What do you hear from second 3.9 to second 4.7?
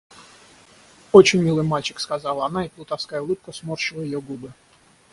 ее губы.